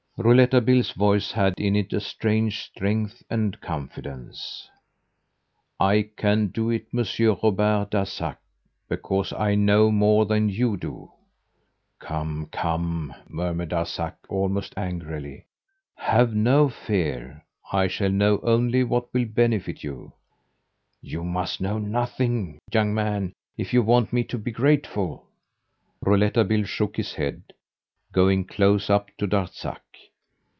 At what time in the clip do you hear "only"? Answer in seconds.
18.43-18.83